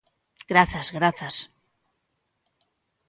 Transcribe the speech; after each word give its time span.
Grazas, 0.51 0.87
grazas. 0.97 1.35